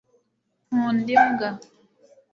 [0.75, 1.49] nkunda imbwa